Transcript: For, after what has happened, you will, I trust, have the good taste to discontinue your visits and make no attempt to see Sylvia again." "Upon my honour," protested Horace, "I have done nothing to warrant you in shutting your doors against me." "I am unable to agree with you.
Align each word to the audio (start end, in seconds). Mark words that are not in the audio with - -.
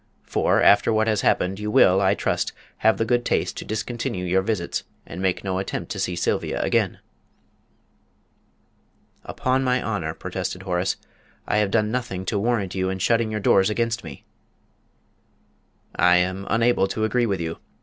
For, 0.23 0.63
after 0.63 0.91
what 0.91 1.05
has 1.05 1.21
happened, 1.21 1.59
you 1.59 1.69
will, 1.69 2.01
I 2.01 2.15
trust, 2.15 2.53
have 2.77 2.97
the 2.97 3.05
good 3.05 3.23
taste 3.23 3.55
to 3.57 3.65
discontinue 3.65 4.25
your 4.25 4.41
visits 4.41 4.83
and 5.05 5.21
make 5.21 5.43
no 5.43 5.59
attempt 5.59 5.91
to 5.91 5.99
see 5.99 6.15
Sylvia 6.15 6.59
again." 6.59 6.97
"Upon 9.23 9.63
my 9.63 9.79
honour," 9.79 10.15
protested 10.15 10.63
Horace, 10.63 10.97
"I 11.47 11.57
have 11.57 11.69
done 11.69 11.91
nothing 11.91 12.25
to 12.25 12.39
warrant 12.39 12.73
you 12.73 12.89
in 12.89 12.97
shutting 12.97 13.29
your 13.29 13.39
doors 13.41 13.69
against 13.69 14.03
me." 14.03 14.23
"I 15.95 16.15
am 16.15 16.47
unable 16.49 16.87
to 16.87 17.03
agree 17.03 17.27
with 17.27 17.39
you. 17.39 17.59